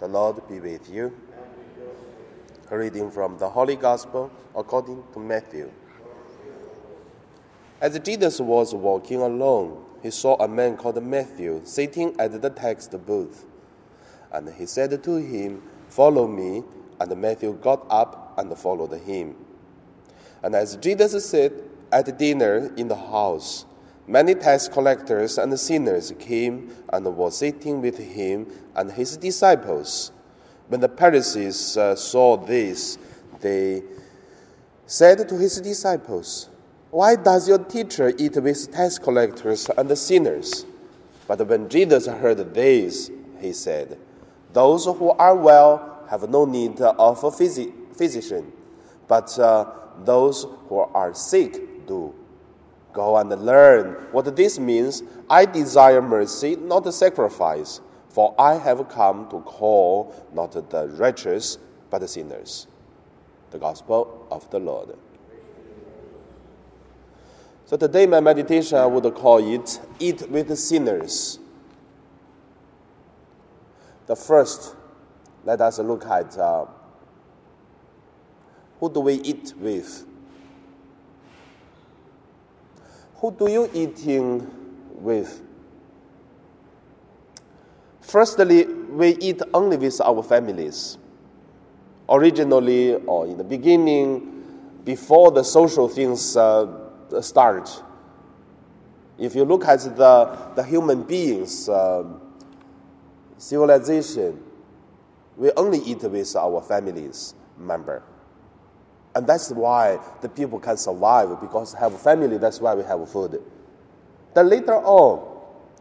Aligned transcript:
The 0.00 0.08
Lord 0.08 0.48
be 0.48 0.60
with 0.60 0.88
you. 0.88 1.14
A 2.70 2.78
reading 2.78 3.10
from 3.10 3.36
the 3.36 3.50
Holy 3.50 3.76
Gospel 3.76 4.30
according 4.56 5.04
to 5.12 5.18
Matthew. 5.18 5.70
As 7.82 7.98
Jesus 7.98 8.40
was 8.40 8.74
walking 8.74 9.20
alone, 9.20 9.84
he 10.02 10.10
saw 10.10 10.36
a 10.42 10.48
man 10.48 10.78
called 10.78 11.02
Matthew 11.02 11.60
sitting 11.64 12.18
at 12.18 12.40
the 12.40 12.48
tax 12.48 12.88
booth. 12.88 13.44
And 14.32 14.48
he 14.54 14.64
said 14.64 15.02
to 15.02 15.16
him, 15.16 15.62
Follow 15.90 16.26
me. 16.26 16.64
And 16.98 17.20
Matthew 17.20 17.52
got 17.60 17.86
up 17.90 18.38
and 18.38 18.56
followed 18.56 18.98
him. 19.00 19.36
And 20.42 20.54
as 20.54 20.76
Jesus 20.76 21.28
sat 21.28 21.52
at 21.92 22.18
dinner 22.18 22.72
in 22.76 22.88
the 22.88 22.96
house, 22.96 23.66
many 24.10 24.34
tax 24.34 24.66
collectors 24.68 25.38
and 25.38 25.58
sinners 25.58 26.12
came 26.18 26.74
and 26.92 27.16
were 27.16 27.30
sitting 27.30 27.80
with 27.80 27.96
him 27.96 28.46
and 28.74 28.90
his 28.90 29.16
disciples. 29.16 30.10
When 30.66 30.80
the 30.80 30.88
Pharisees 30.88 31.76
uh, 31.76 31.94
saw 31.94 32.36
this, 32.36 32.98
they 33.40 33.84
said 34.84 35.28
to 35.28 35.38
his 35.38 35.60
disciples, 35.60 36.50
Why 36.90 37.14
does 37.14 37.48
your 37.48 37.58
teacher 37.58 38.12
eat 38.18 38.36
with 38.36 38.72
tax 38.72 38.98
collectors 38.98 39.68
and 39.78 39.96
sinners? 39.96 40.66
But 41.28 41.46
when 41.46 41.68
Jesus 41.68 42.06
heard 42.06 42.52
this, 42.52 43.12
he 43.40 43.52
said, 43.52 43.96
Those 44.52 44.86
who 44.86 45.10
are 45.10 45.36
well 45.36 46.04
have 46.10 46.28
no 46.28 46.44
need 46.44 46.80
of 46.80 47.22
a 47.22 47.30
physi- 47.30 47.72
physician, 47.96 48.52
but 49.06 49.38
uh, 49.38 49.70
those 50.04 50.46
who 50.68 50.78
are 50.78 51.14
sick 51.14 51.86
do. 51.86 52.12
Go 52.92 53.16
and 53.16 53.30
learn 53.30 53.92
what 54.12 54.34
this 54.36 54.58
means. 54.58 55.02
I 55.28 55.44
desire 55.44 56.02
mercy, 56.02 56.56
not 56.56 56.86
a 56.86 56.92
sacrifice, 56.92 57.80
for 58.08 58.34
I 58.38 58.54
have 58.54 58.88
come 58.88 59.28
to 59.30 59.40
call 59.40 60.14
not 60.32 60.52
the 60.52 60.88
righteous, 60.88 61.58
but 61.88 62.00
the 62.00 62.08
sinners. 62.08 62.66
The 63.50 63.58
Gospel 63.58 64.26
of 64.30 64.48
the 64.50 64.58
Lord. 64.58 64.96
So 67.66 67.76
today, 67.76 68.06
my 68.06 68.18
meditation, 68.18 68.78
I 68.78 68.86
would 68.86 69.14
call 69.14 69.38
it 69.38 69.80
Eat 70.00 70.28
with 70.28 70.56
Sinners. 70.58 71.38
The 74.06 74.16
first, 74.16 74.74
let 75.44 75.60
us 75.60 75.78
look 75.78 76.04
at 76.04 76.36
uh, 76.36 76.66
who 78.80 78.92
do 78.92 79.00
we 79.00 79.14
eat 79.14 79.54
with? 79.56 80.04
Who 83.20 83.32
do 83.32 83.50
you 83.50 83.70
eating 83.74 84.50
with? 84.94 85.42
Firstly, 88.00 88.64
we 88.64 89.10
eat 89.18 89.42
only 89.52 89.76
with 89.76 90.00
our 90.00 90.22
families. 90.22 90.96
Originally, 92.08 92.94
or 92.94 93.26
in 93.26 93.36
the 93.36 93.44
beginning, 93.44 94.80
before 94.84 95.30
the 95.30 95.44
social 95.44 95.86
things 95.86 96.34
uh, 96.34 96.66
start, 97.20 97.70
if 99.18 99.34
you 99.34 99.44
look 99.44 99.66
at 99.66 99.80
the, 99.80 100.38
the 100.56 100.62
human 100.64 101.02
beings' 101.02 101.68
uh, 101.68 102.04
civilization, 103.36 104.42
we 105.36 105.52
only 105.58 105.78
eat 105.80 106.02
with 106.02 106.34
our 106.36 106.62
families 106.62 107.34
member. 107.58 108.02
And 109.14 109.26
that's 109.26 109.50
why 109.50 109.98
the 110.20 110.28
people 110.28 110.60
can 110.60 110.76
survive 110.76 111.40
because 111.40 111.72
have 111.74 111.94
a 111.94 111.98
family, 111.98 112.38
that's 112.38 112.60
why 112.60 112.74
we 112.74 112.84
have 112.84 113.08
food. 113.10 113.42
Then 114.34 114.48
later 114.48 114.76
on, 114.76 115.28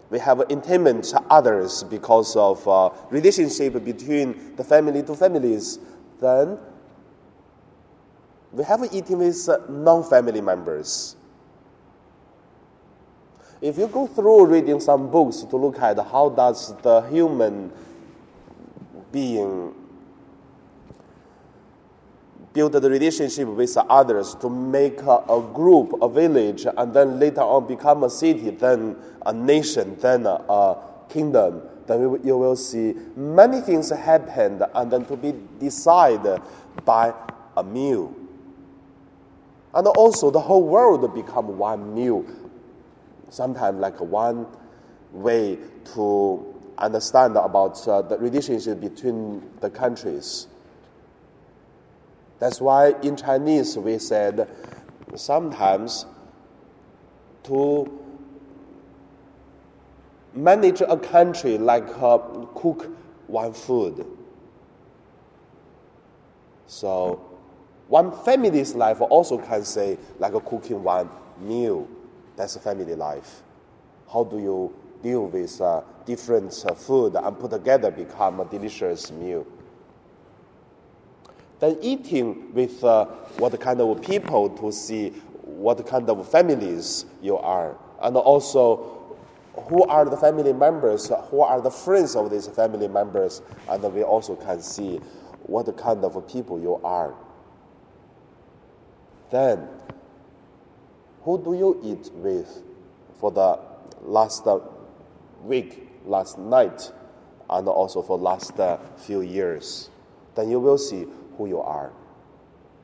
we 0.10 0.18
have 0.18 0.44
intimate 0.50 1.14
others 1.30 1.84
because 1.84 2.36
of 2.36 2.68
uh, 2.68 2.90
relationship 3.12 3.84
between 3.86 4.56
the 4.56 4.64
family 4.64 5.04
to 5.04 5.14
families. 5.14 5.78
Then 6.20 6.58
we 8.52 8.64
have 8.64 8.84
eating 8.92 9.20
with 9.20 9.48
non-family 9.70 10.42
members. 10.42 11.16
If 13.62 13.78
you 13.78 13.88
go 13.88 14.08
through 14.08 14.48
reading 14.48 14.80
some 14.80 15.12
books 15.12 15.42
to 15.44 15.56
look 15.58 15.78
at 15.80 16.00
how 16.00 16.30
does 16.30 16.74
the 16.82 17.02
human 17.02 17.72
being 19.12 19.76
build 22.54 22.74
the 22.74 22.90
relationship 22.90 23.48
with 23.48 23.78
others 23.90 24.36
to 24.36 24.50
make 24.50 25.00
a, 25.02 25.50
group, 25.54 25.94
a 26.02 26.10
village, 26.10 26.66
and 26.78 26.94
then 26.94 27.20
later 27.20 27.42
on 27.42 27.68
become 27.68 28.04
a 28.04 28.10
city, 28.10 28.50
then 28.50 28.96
a 29.26 29.34
nation, 29.34 29.96
then 30.00 30.26
a, 30.26 30.78
kingdom, 31.10 31.62
then 31.88 32.20
you 32.24 32.38
will 32.38 32.56
see 32.56 32.94
many 33.16 33.62
things 33.62 33.90
happen 33.90 34.62
and 34.76 34.92
then 34.92 35.04
to 35.06 35.18
be 35.18 35.34
decided 35.60 36.40
by 36.86 37.12
a 37.58 37.64
meal. 37.64 38.14
And 39.74 39.88
also 39.88 40.32
the 40.32 40.40
whole 40.40 40.64
world 40.64 41.14
become 41.14 41.58
one 41.58 41.94
meal. 41.94 42.26
Sometimes 43.30 43.80
like 43.80 44.00
one 44.00 44.48
way 45.12 45.58
to 45.94 46.56
understand 46.78 47.36
about 47.36 47.88
uh, 47.88 48.02
the 48.02 48.18
relationship 48.18 48.80
between 48.80 49.44
the 49.60 49.70
countries. 49.70 50.48
That's 52.40 52.62
why 52.62 52.96
in 53.04 53.18
Chinese 53.18 53.78
we 53.78 54.00
said 54.00 54.50
sometimes 55.16 56.06
to 57.44 58.00
manage 60.34 60.82
a 60.82 60.98
country 60.98 61.58
like 61.58 61.88
uh, 62.02 62.18
cook 62.56 62.90
one 63.28 63.54
food. 63.54 64.06
So 66.68 67.20
one 67.88 68.12
family's 68.24 68.74
life 68.76 69.02
also 69.02 69.38
can 69.38 69.66
say 69.66 69.98
like 70.20 70.34
a 70.34 70.40
cooking 70.40 70.84
one 70.84 71.10
meal. 71.42 71.88
That's 72.36 72.56
a 72.56 72.60
family 72.60 72.96
life. 72.96 73.42
How 74.12 74.24
do 74.24 74.40
you 74.40 74.74
deal 75.04 75.28
with 75.28 75.60
uh, 75.60 75.82
different 76.06 76.64
uh, 76.68 76.74
food 76.74 77.16
and 77.16 77.38
put 77.38 77.52
together 77.52 77.92
become 77.92 78.40
a 78.40 78.46
delicious 78.46 79.12
meal? 79.12 79.46
Then 81.60 81.78
eating 81.82 82.54
with 82.54 82.84
uh, 82.84 83.06
what 83.38 83.60
kind 83.60 83.82
of 83.82 84.02
people 84.02 84.50
to 84.50 84.72
see 84.72 85.10
what 85.44 85.86
kind 85.86 86.10
of 86.10 86.30
families 86.30 87.06
you 87.22 87.38
are, 87.38 87.78
and 88.02 88.16
also 88.16 89.18
who 89.68 89.84
are 89.84 90.06
the 90.06 90.16
family 90.16 90.54
members, 90.54 91.12
who 91.30 91.42
are 91.42 91.60
the 91.60 91.72
friends 91.72 92.16
of 92.16 92.32
these 92.32 92.48
family 92.48 92.88
members, 92.88 93.42
and 93.68 93.84
we 93.94 94.04
also 94.04 94.36
can 94.36 94.62
see 94.62 94.98
what 95.44 95.76
kind 95.78 96.04
of 96.06 96.28
people 96.30 96.60
you 96.62 96.76
are. 96.84 97.14
Then, 99.32 99.68
who 101.24 101.44
do 101.44 101.54
you 101.54 101.80
eat 101.84 102.10
with 102.14 102.64
for 103.20 103.32
the 103.32 103.60
last 104.02 104.48
week, 105.44 105.90
last 106.06 106.38
night, 106.40 106.92
and 107.50 107.68
also 107.68 108.02
for 108.02 108.18
last 108.18 108.54
few 108.98 109.22
years? 109.22 109.90
Then 110.36 110.50
you 110.50 110.60
will 110.60 110.78
see 110.78 111.06
who 111.40 111.48
you 111.48 111.62
are, 111.62 111.94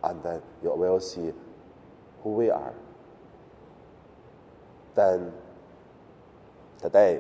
and 0.06 0.24
then 0.24 0.42
you 0.64 0.74
will 0.74 1.02
see 1.02 1.34
who 2.24 2.30
we 2.30 2.50
are. 2.50 2.74
Then, 4.96 5.34
today, 6.82 7.20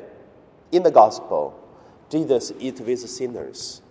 in 0.72 0.81
the 0.81 0.91
gospel, 0.91 1.62
Jesus 2.09 2.53
eat 2.57 2.79
with 2.79 3.07
sinners, 3.09 3.81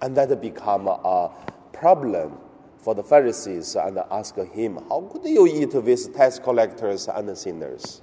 and 0.00 0.16
that 0.16 0.40
become 0.40 0.88
a 0.88 1.30
problem 1.74 2.38
for 2.78 2.94
the 2.94 3.04
Pharisees 3.04 3.76
and 3.76 3.98
ask 4.10 4.34
him, 4.36 4.78
How 4.88 5.02
could 5.12 5.26
you 5.26 5.46
eat 5.46 5.74
with 5.74 6.14
tax 6.14 6.38
collectors 6.38 7.06
and 7.06 7.36
sinners? 7.36 8.00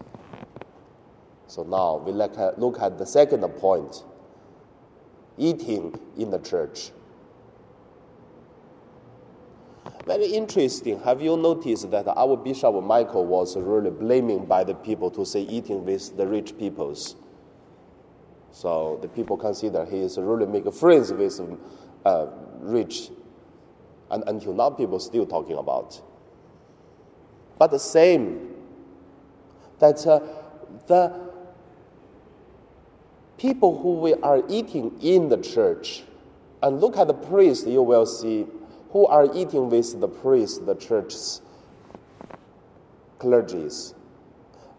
So 1.47 1.63
now 1.63 1.97
we 1.97 2.11
look 2.11 2.37
at, 2.37 2.59
look 2.59 2.79
at 2.79 2.99
the 2.99 3.05
second 3.07 3.41
point 3.57 4.03
eating 5.39 5.99
in 6.17 6.29
the 6.29 6.37
church. 6.37 6.91
Very 10.05 10.25
interesting. 10.25 10.99
Have 11.01 11.21
you 11.21 11.37
noticed 11.37 11.91
that 11.91 12.07
our 12.07 12.35
Bishop 12.35 12.83
Michael 12.83 13.25
was 13.25 13.55
really 13.57 13.91
blaming 13.91 14.45
by 14.45 14.63
the 14.63 14.73
people 14.73 15.11
to 15.11 15.25
say 15.25 15.41
eating 15.41 15.85
with 15.85 16.17
the 16.17 16.25
rich 16.25 16.57
peoples? 16.57 17.15
So 18.51 18.97
the 19.01 19.07
people 19.07 19.37
consider 19.37 19.85
he 19.85 19.99
is 19.99 20.17
really 20.17 20.45
make 20.45 20.71
friends 20.73 21.13
with 21.13 21.39
uh, 22.05 22.27
rich, 22.59 23.11
and 24.09 24.23
until 24.27 24.53
now 24.53 24.71
people 24.71 24.99
still 24.99 25.25
talking 25.25 25.57
about. 25.57 26.01
But 27.57 27.71
the 27.71 27.79
same 27.79 28.55
that 29.79 30.05
uh, 30.05 30.19
the 30.87 31.29
people 33.37 33.79
who 33.79 33.93
we 33.93 34.13
are 34.15 34.43
eating 34.49 34.97
in 35.01 35.29
the 35.29 35.37
church, 35.37 36.03
and 36.61 36.81
look 36.81 36.97
at 36.97 37.07
the 37.07 37.13
priest, 37.13 37.67
you 37.67 37.81
will 37.81 38.05
see 38.05 38.45
who 38.89 39.05
are 39.05 39.25
eating 39.35 39.69
with 39.69 39.99
the 39.99 40.07
priests, 40.07 40.57
the 40.59 40.75
church's 40.75 41.41
clergies. 43.19 43.93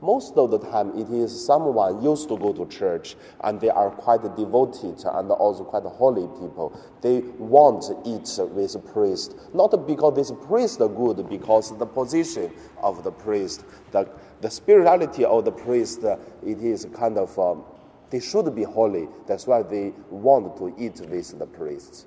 Most 0.03 0.39
of 0.39 0.51
the 0.51 0.59
time, 0.59 0.99
it 0.99 1.11
is 1.11 1.45
someone 1.45 2.03
used 2.03 2.29
to 2.31 2.39
go 2.39 2.55
to 2.55 2.67
church 2.67 3.17
and 3.43 3.61
they 3.61 3.69
are 3.69 3.91
quite 3.91 4.23
devoted 4.35 5.05
and 5.05 5.31
also 5.31 5.62
quite 5.62 5.83
holy 5.83 6.27
people. 6.41 6.73
They 7.03 7.21
want 7.39 7.83
to 7.83 7.99
eat 8.07 8.29
with 8.51 8.93
priest, 8.93 9.37
not 9.53 9.87
because 9.87 10.17
this 10.17 10.33
priest 10.47 10.81
is 10.81 10.89
good, 10.89 11.29
because 11.29 11.77
the 11.77 11.85
position 11.85 12.51
of 12.83 13.05
the 13.05 13.13
priest, 13.13 13.65
the, 13.93 14.09
the 14.41 14.51
spirituality 14.51 15.27
of 15.27 15.45
the 15.45 15.53
priest, 15.53 16.03
it 16.03 16.63
is 16.63 16.87
kind 16.95 17.19
of, 17.19 17.39
um, 17.39 17.63
they 18.09 18.21
should 18.21 18.55
be 18.55 18.63
holy. 18.63 19.06
That's 19.27 19.47
why 19.47 19.63
they 19.63 19.93
want 20.09 20.56
to 20.56 20.75
eat 20.79 20.99
with 21.11 21.39
the 21.39 21.47
priests 21.47 22.06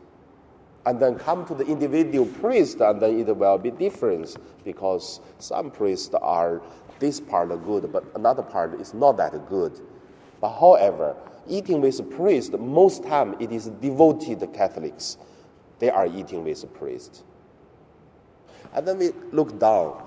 and 0.86 1.00
then 1.00 1.16
come 1.16 1.46
to 1.46 1.56
the 1.56 1.66
individual 1.66 2.26
priest, 2.26 2.82
and 2.82 3.02
then 3.02 3.20
it 3.20 3.36
will 3.36 3.58
be 3.58 3.72
different 3.72 4.36
because 4.66 5.22
some 5.40 5.72
priests 5.72 6.14
are 6.16 6.62
this 7.00 7.20
part 7.20 7.50
good, 7.66 7.92
but 7.92 8.04
another 8.16 8.44
part 8.44 8.80
is 8.80 8.94
not 8.94 9.18
that 9.18 9.48
good. 9.48 9.80
But 10.42 10.60
however, 10.60 11.16
eating 11.48 11.82
with 11.82 12.10
priest, 12.16 12.54
most 12.54 13.04
time 13.04 13.36
it 13.40 13.52
is 13.52 13.68
devoted 13.68 14.48
Catholics. 14.54 15.18
They 15.80 15.90
are 15.90 16.08
eating 16.08 16.44
with 16.44 16.74
priest. 16.74 17.24
And 18.74 18.88
then 18.88 18.98
we 18.98 19.12
look 19.32 19.60
down. 19.60 20.02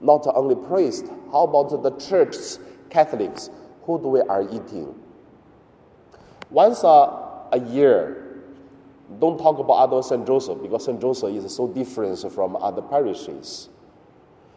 Not 0.00 0.26
only 0.34 0.54
priest, 0.54 1.06
how 1.30 1.42
about 1.44 1.82
the 1.82 1.90
church's 1.96 2.58
Catholics? 2.88 3.50
Who 3.82 4.00
do 4.00 4.08
we 4.08 4.20
are 4.20 4.42
eating? 4.42 4.94
Once 6.50 6.82
a, 6.82 7.46
a 7.52 7.60
year, 7.68 8.29
don't 9.18 9.38
talk 9.38 9.58
about 9.58 9.74
other 9.74 10.02
St. 10.02 10.26
Joseph 10.26 10.62
because 10.62 10.84
St. 10.84 11.00
Joseph 11.00 11.30
is 11.30 11.54
so 11.54 11.66
different 11.66 12.32
from 12.32 12.56
other 12.56 12.82
parishes. 12.82 13.68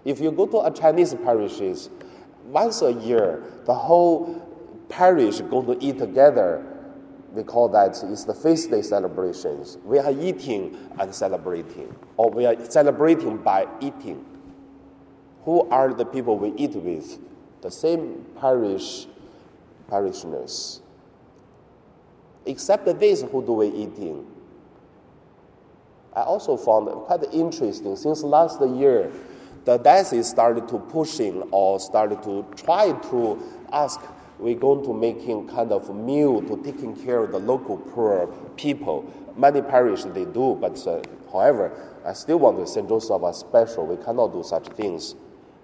If 0.05 0.19
you 0.19 0.31
go 0.31 0.45
to 0.47 0.59
a 0.59 0.71
Chinese 0.71 1.13
parishes, 1.15 1.89
once 2.45 2.81
a 2.81 2.91
year, 2.91 3.43
the 3.65 3.73
whole 3.73 4.41
parish 4.89 5.39
go 5.41 5.61
to 5.63 5.77
eat 5.83 5.97
together. 5.97 6.65
We 7.31 7.43
call 7.43 7.67
that 7.69 8.03
is 8.03 8.25
the 8.25 8.33
feast 8.35 8.69
day 8.69 8.83
celebrations. 8.83 9.79
We 9.83 9.97
are 9.97 10.11
eating 10.11 10.77
and 10.99 11.15
celebrating, 11.15 11.95
or 12.15 12.29
we 12.29 12.45
are 12.45 12.55
celebrating 12.69 13.37
by 13.37 13.67
eating. 13.79 14.23
Who 15.45 15.67
are 15.69 15.93
the 15.93 16.05
people 16.05 16.37
we 16.37 16.49
eat 16.51 16.75
with? 16.75 17.19
The 17.61 17.71
same 17.71 18.25
parish 18.39 19.07
parishioners. 19.87 20.81
Except 22.45 22.85
this, 22.99 23.23
who 23.23 23.43
do 23.43 23.53
we 23.53 23.67
eating? 23.69 24.27
I 26.15 26.21
also 26.21 26.57
found 26.57 26.89
quite 27.05 27.23
interesting 27.33 27.95
since 27.95 28.23
last 28.23 28.61
year, 28.61 29.11
the 29.65 29.77
diocese 29.77 30.27
started 30.27 30.67
to 30.67 30.77
pushing 30.77 31.41
or 31.51 31.79
started 31.79 32.21
to 32.23 32.45
try 32.55 32.91
to 32.91 33.41
ask 33.71 33.99
we're 34.39 34.55
going 34.55 34.83
to 34.83 34.93
making 34.93 35.47
kind 35.47 35.71
of 35.71 35.95
meal 35.95 36.41
to 36.41 36.61
taking 36.63 36.95
care 36.95 37.23
of 37.23 37.31
the 37.31 37.39
local 37.39 37.77
poor 37.77 38.27
people. 38.57 39.05
Many 39.37 39.61
parishes 39.61 40.11
they 40.11 40.25
do, 40.25 40.57
but 40.59 40.85
uh, 40.85 41.01
however, 41.31 41.71
I 42.05 42.13
still 42.13 42.39
want 42.39 42.57
to 42.57 42.67
St. 42.67 42.87
Joseph 42.87 43.23
as 43.23 43.37
special. 43.37 43.85
We 43.85 43.95
cannot 44.03 44.33
do 44.33 44.43
such 44.43 44.67
things, 44.69 45.15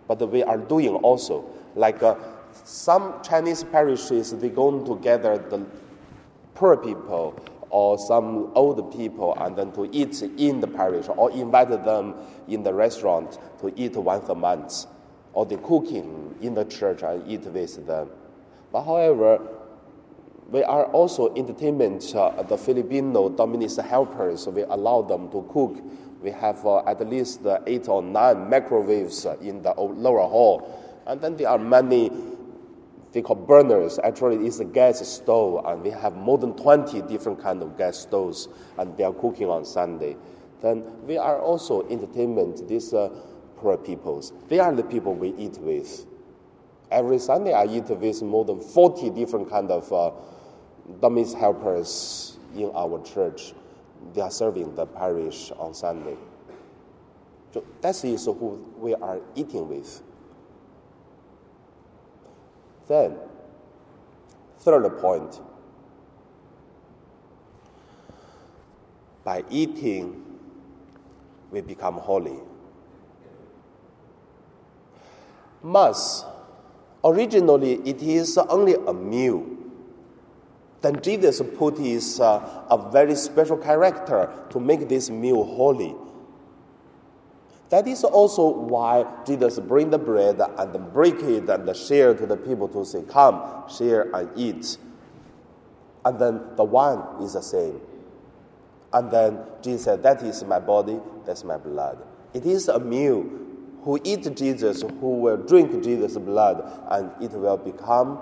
but 0.07 0.27
we 0.29 0.43
are 0.43 0.57
doing 0.57 0.95
also 0.95 1.45
like 1.75 2.01
uh, 2.01 2.15
some 2.63 3.21
Chinese 3.21 3.63
parishes 3.63 4.31
they 4.31 4.49
going 4.49 4.85
to 4.85 4.95
gather 4.97 5.37
the 5.37 5.65
poor 6.55 6.77
people 6.77 7.35
or 7.69 7.98
some 7.98 8.51
old 8.56 8.95
people 8.95 9.36
and 9.39 9.56
then 9.56 9.71
to 9.74 9.89
eat 9.92 10.21
in 10.38 10.60
the 10.60 10.68
parish 10.68 11.06
or 11.10 11.31
invite 11.31 11.69
them 11.69 12.16
in 12.48 12.63
the 12.63 12.74
restaurant 12.74 13.38
to 13.60 13.71
eat 13.75 13.95
once 13.95 14.27
a 14.30 14.36
month 14.36 14.86
or 15.33 15.45
they 15.45 15.57
cooking 15.57 16.36
in 16.42 16.54
the 16.54 16.66
church 16.66 17.04
and 17.04 17.25
eat 17.30 17.42
with 17.42 17.88
them. 17.88 18.10
But 18.71 18.83
however, 18.83 19.39
we 20.50 20.63
are 20.63 20.86
also 20.86 21.33
entertainment 21.36 22.13
uh, 22.16 22.42
the 22.44 22.57
Filipino 22.57 23.30
Dominican 23.30 23.86
helpers. 23.86 24.48
We 24.48 24.63
allow 24.63 25.04
them 25.04 25.30
to 25.31 25.48
cook. 25.51 25.77
We 26.21 26.31
have 26.31 26.66
uh, 26.66 26.80
at 26.86 27.07
least 27.07 27.42
eight 27.68 27.88
or 27.88 28.01
nine 28.01 28.50
microwaves 28.50 29.25
in 29.42 29.62
the 29.62 29.74
lower 29.77 30.27
hall. 30.27 31.04
And 31.06 31.21
then 31.21 31.38
there 31.38 31.50
are 31.50 31.57
many 31.57 32.12
they 33.11 33.21
call 33.21 33.35
burners. 33.35 34.00
Actually, 34.03 34.45
it's 34.45 34.59
a 34.59 34.65
gas 34.65 35.06
stove, 35.07 35.65
and 35.65 35.81
we 35.81 35.89
have 35.89 36.15
more 36.15 36.38
than 36.38 36.53
20 36.53 37.01
different 37.03 37.41
kind 37.41 37.61
of 37.61 37.77
gas 37.77 37.97
stoves, 37.97 38.47
and 38.77 38.95
they 38.97 39.03
are 39.03 39.13
cooking 39.13 39.47
on 39.47 39.65
Sunday. 39.65 40.15
Then 40.61 40.83
we 41.06 41.17
are 41.17 41.39
also 41.39 41.88
entertainment. 41.89 42.67
These 42.67 42.94
uh, 42.94 43.09
poor 43.57 43.77
peoples, 43.77 44.33
they 44.47 44.59
are 44.59 44.73
the 44.73 44.83
people 44.83 45.13
we 45.13 45.33
eat 45.38 45.57
with. 45.59 46.06
Every 46.91 47.19
Sunday, 47.19 47.53
I 47.53 47.65
eat 47.65 47.89
with 47.89 48.21
more 48.21 48.45
than 48.45 48.59
40 48.59 49.11
different 49.11 49.50
kind 49.50 49.69
of 49.71 49.91
uh, 49.94 50.11
dummies 51.01 51.33
helpers 51.33 52.38
in 52.56 52.71
our 52.75 53.01
church. 53.03 53.53
They 54.13 54.21
are 54.21 54.31
serving 54.31 54.75
the 54.75 54.85
parish 54.85 55.51
on 55.51 55.73
Sunday. 55.73 56.17
So 57.53 57.63
that 57.81 58.03
is 58.03 58.25
who 58.25 58.65
we 58.77 58.95
are 58.95 59.19
eating 59.35 59.67
with. 59.67 60.01
Then, 62.89 63.18
third 64.57 65.00
point 65.00 65.39
by 69.24 69.44
eating, 69.51 70.25
we 71.51 71.62
become 71.62 71.94
holy. 71.94 72.39
Mass, 75.62 76.25
originally, 77.06 77.74
it 77.86 78.01
is 78.01 78.36
only 78.39 78.74
a 78.74 78.94
meal. 78.94 79.45
Then 80.81 81.00
Jesus 81.01 81.44
put 81.59 81.77
his 81.77 82.19
uh, 82.19 82.65
a 82.71 82.89
very 82.92 83.15
special 83.15 83.57
character 83.57 84.31
to 84.50 84.59
make 84.59 84.89
this 84.89 85.12
meal 85.12 85.44
holy. 85.44 85.94
That 87.69 87.88
is 87.88 88.04
also 88.04 88.48
why 88.50 89.06
Jesus 89.25 89.60
bring 89.60 89.92
the 89.92 90.00
bread 90.00 90.42
and 90.42 90.94
break 90.94 91.21
it 91.21 91.50
and 91.50 91.77
share 91.77 92.16
to 92.16 92.25
the 92.25 92.38
people 92.38 92.68
to 92.69 92.83
say, 92.83 93.04
Come, 93.04 93.63
share 93.69 94.10
and 94.13 94.30
eat. 94.36 94.77
And 96.04 96.19
then 96.19 96.42
the 96.56 96.63
wine 96.63 97.04
is 97.21 97.33
the 97.33 97.42
same. 97.42 97.80
And 98.92 99.12
then 99.12 99.39
Jesus 99.62 99.83
said, 99.83 100.01
That 100.01 100.24
is 100.24 100.44
my 100.44 100.60
body, 100.60 101.00
that's 101.25 101.44
my 101.44 101.57
blood. 101.57 102.00
It 102.33 102.45
is 102.45 102.68
a 102.69 102.80
meal. 102.80 103.30
Who 103.83 103.98
eat 104.04 104.36
Jesus, 104.36 104.81
who 104.81 105.19
will 105.19 105.38
drink 105.38 105.81
Jesus' 105.83 106.18
blood, 106.18 106.69
and 106.89 107.12
it 107.24 107.31
will 107.31 107.56
become 107.56 108.19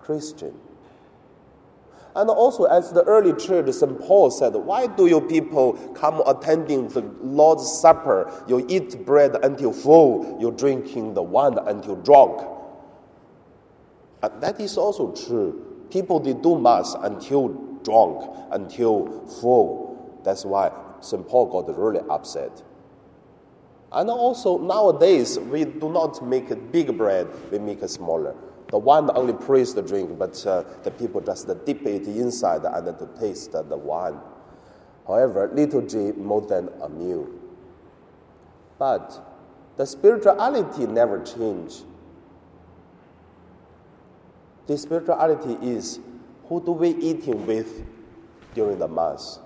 Christian. 0.00 0.54
And 2.14 2.28
also, 2.28 2.64
as 2.64 2.92
the 2.92 3.02
early 3.04 3.32
church, 3.32 3.72
St. 3.72 3.98
Paul 4.00 4.30
said, 4.30 4.54
Why 4.54 4.86
do 4.86 5.06
you 5.06 5.20
people 5.20 5.74
come 5.94 6.22
attending 6.26 6.88
the 6.88 7.00
Lord's 7.22 7.80
Supper? 7.80 8.30
You 8.46 8.66
eat 8.68 9.06
bread 9.06 9.36
until 9.42 9.72
full, 9.72 10.38
you 10.38 10.50
drinking 10.50 11.14
the 11.14 11.22
wine 11.22 11.56
until 11.56 11.96
drunk. 11.96 12.46
And 14.22 14.42
that 14.42 14.60
is 14.60 14.76
also 14.76 15.12
true. 15.12 15.86
People 15.90 16.20
they 16.20 16.34
do 16.34 16.58
mass 16.58 16.94
until 17.00 17.48
drunk, 17.82 18.30
until 18.50 19.26
full. 19.40 20.20
That's 20.22 20.44
why 20.44 20.70
St. 21.00 21.26
Paul 21.26 21.46
got 21.46 21.78
really 21.78 22.00
upset. 22.10 22.62
And 23.90 24.08
also 24.10 24.58
nowadays 24.58 25.38
we 25.38 25.64
do 25.64 25.90
not 25.90 26.24
make 26.26 26.50
a 26.50 26.56
big 26.56 26.96
bread, 26.96 27.28
we 27.50 27.58
make 27.58 27.82
a 27.82 27.88
smaller. 27.88 28.34
The 28.72 28.78
wine 28.78 29.10
only 29.14 29.34
priest 29.34 29.76
drink, 29.86 30.18
but 30.18 30.46
uh, 30.46 30.64
the 30.82 30.90
people 30.90 31.20
just 31.20 31.46
dip 31.46 31.82
it 31.82 32.06
inside 32.06 32.64
and 32.64 32.98
to 32.98 33.06
taste 33.20 33.52
the 33.52 33.76
wine. 33.76 34.18
However, 35.06 35.50
liturgy 35.52 36.12
more 36.12 36.40
than 36.40 36.70
a 36.80 36.88
meal. 36.88 37.28
But 38.78 39.12
the 39.76 39.84
spirituality 39.84 40.86
never 40.86 41.22
change. 41.22 41.82
The 44.66 44.78
spirituality 44.78 45.58
is 45.60 46.00
who 46.48 46.64
do 46.64 46.72
we 46.72 46.94
eating 46.94 47.46
with 47.46 47.84
during 48.54 48.78
the 48.78 48.88
mass? 48.88 49.38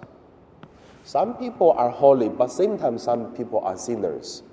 Some 1.02 1.34
people 1.34 1.72
are 1.72 1.90
holy, 1.90 2.28
but 2.28 2.52
same 2.52 2.78
time 2.78 2.96
some 2.96 3.34
people 3.34 3.58
are 3.58 3.76
sinners. 3.76 4.44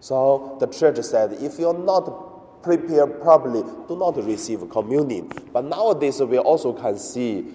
So 0.00 0.58
the 0.60 0.66
church 0.66 0.98
said, 0.98 1.32
if 1.40 1.58
you're 1.58 1.72
not 1.72 2.27
prepare 2.68 3.06
properly, 3.06 3.62
do 3.88 3.96
not 3.96 4.22
receive 4.22 4.68
communion. 4.68 5.30
But 5.52 5.64
nowadays, 5.64 6.20
we 6.20 6.38
also 6.38 6.74
can 6.74 6.98
see 6.98 7.46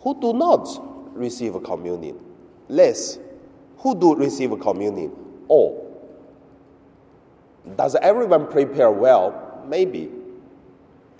who 0.00 0.20
do 0.20 0.34
not 0.34 0.68
receive 1.16 1.54
communion. 1.64 2.18
Less. 2.68 3.18
Who 3.78 3.98
do 3.98 4.14
receive 4.14 4.58
communion? 4.60 5.12
All. 5.48 5.88
Does 7.76 7.94
everyone 7.96 8.46
prepare 8.48 8.90
well? 8.90 9.64
Maybe. 9.66 10.10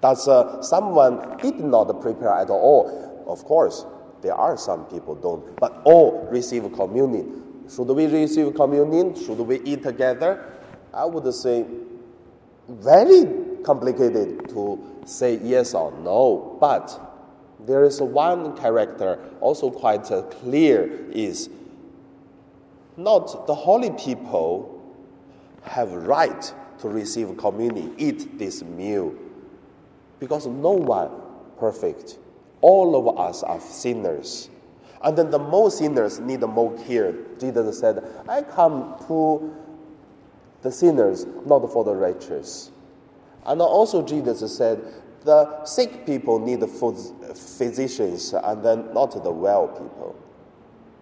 Does 0.03 0.29
uh, 0.29 0.61
someone 0.61 1.39
did 1.39 1.59
not 1.61 2.01
prepare 2.03 2.35
at 2.35 2.51
all? 2.51 3.25
Of 3.27 3.45
course, 3.45 3.87
there 4.21 4.35
are 4.35 4.57
some 4.59 4.85
people 4.87 5.15
don't, 5.15 5.57
but 5.57 5.81
all 5.85 6.29
receive 6.31 6.71
communion. 6.75 7.65
Should 7.75 7.89
we 7.89 8.07
receive 8.07 8.55
communion? 8.55 9.15
Should 9.15 9.39
we 9.39 9.61
eat 9.63 9.83
together? 9.83 10.53
I 10.93 11.07
would 11.07 11.33
say, 11.33 11.65
very 12.69 13.25
complicated 13.65 14.49
to 14.51 14.79
say 15.05 15.39
yes 15.43 15.75
or 15.75 15.93
no, 15.99 16.57
but 16.61 16.99
there 17.67 17.85
is 17.85 18.01
one 18.01 18.57
character 18.57 19.19
also 19.41 19.71
quite 19.71 20.05
clear 20.31 21.09
is 21.11 21.49
not 22.97 23.47
the 23.47 23.55
holy 23.55 23.91
people 23.91 24.81
have 25.63 25.93
right 25.93 26.53
to 26.81 26.89
receive 26.89 27.37
communion, 27.37 27.95
eat 27.97 28.39
this 28.39 28.63
meal, 28.63 29.15
because 30.19 30.47
no 30.47 30.73
one 30.73 31.11
perfect. 31.59 32.19
All 32.61 32.97
of 32.97 33.19
us 33.19 33.43
are 33.43 33.61
sinners. 33.61 34.51
And 35.03 35.17
then 35.17 35.31
the 35.31 35.39
more 35.39 35.71
sinners 35.71 36.21
need 36.21 36.41
the 36.41 36.47
more 36.47 36.77
care. 36.85 37.15
Jesus 37.39 37.79
said, 37.79 38.05
I 38.29 38.43
come 38.43 38.97
to 39.09 39.53
the 40.63 40.73
sinners, 40.73 41.27
not 41.47 41.61
for 41.73 41.85
the 41.85 41.95
righteous. 41.95 42.71
And 43.45 43.61
also 43.61 44.05
Jesus 44.05 44.57
said, 44.57 44.81
the 45.25 45.65
sick 45.65 46.05
people 46.07 46.39
need 46.39 46.61
the 46.61 46.67
physicians 47.35 48.33
and 48.33 48.65
then 48.65 48.93
not 48.93 49.23
the 49.23 49.31
well 49.31 49.69
people. 49.69 50.17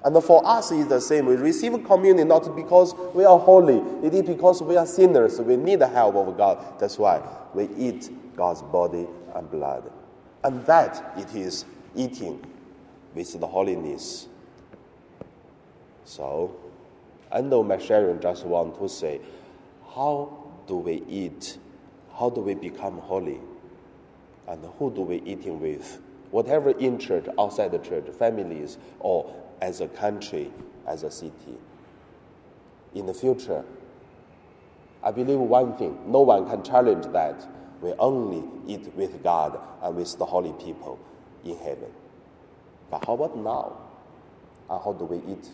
And 0.02 0.22
for 0.24 0.46
us, 0.46 0.72
it's 0.72 0.88
the 0.88 1.00
same. 1.00 1.26
We 1.26 1.36
receive 1.36 1.84
communion 1.84 2.28
not 2.28 2.56
because 2.56 2.94
we 3.14 3.24
are 3.24 3.38
holy, 3.38 3.82
it 4.06 4.14
is 4.14 4.22
because 4.22 4.62
we 4.62 4.76
are 4.76 4.86
sinners. 4.86 5.38
We 5.40 5.56
need 5.56 5.80
the 5.80 5.88
help 5.88 6.16
of 6.16 6.36
God. 6.36 6.78
That's 6.78 6.98
why 6.98 7.22
we 7.54 7.68
eat 7.76 8.10
God's 8.34 8.62
body 8.62 9.06
and 9.34 9.50
blood. 9.50 9.90
And 10.42 10.64
that 10.64 11.12
it 11.18 11.34
is 11.34 11.66
eating 11.94 12.42
with 13.14 13.38
the 13.38 13.46
holiness. 13.46 14.26
So, 16.04 16.56
I 17.30 17.42
know 17.42 17.62
my 17.62 17.76
sharing 17.76 18.20
just 18.20 18.46
want 18.46 18.78
to 18.78 18.88
say, 18.88 19.20
how 19.94 20.52
do 20.66 20.76
we 20.76 21.02
eat? 21.08 21.58
How 22.18 22.30
do 22.30 22.40
we 22.40 22.54
become 22.54 22.98
holy? 22.98 23.40
And 24.46 24.64
who 24.78 24.90
do 24.92 25.02
we 25.02 25.16
eating 25.22 25.60
with? 25.60 26.00
Whatever 26.30 26.70
in 26.70 26.98
church, 26.98 27.26
outside 27.38 27.72
the 27.72 27.78
church, 27.78 28.06
families, 28.18 28.78
or 29.00 29.34
as 29.60 29.80
a 29.80 29.88
country, 29.88 30.52
as 30.86 31.02
a 31.02 31.10
city. 31.10 31.58
In 32.94 33.06
the 33.06 33.14
future, 33.14 33.64
I 35.02 35.10
believe 35.10 35.38
one 35.38 35.76
thing 35.76 35.98
no 36.06 36.20
one 36.20 36.48
can 36.48 36.62
challenge 36.62 37.06
that. 37.12 37.46
We 37.80 37.92
only 37.94 38.44
eat 38.66 38.94
with 38.94 39.22
God 39.22 39.58
and 39.82 39.96
with 39.96 40.18
the 40.18 40.26
holy 40.26 40.52
people 40.52 40.98
in 41.44 41.56
heaven. 41.56 41.90
But 42.90 43.04
how 43.06 43.14
about 43.14 43.36
now? 43.36 43.76
And 44.68 44.80
how 44.84 44.92
do 44.92 45.04
we 45.04 45.16
eat 45.32 45.48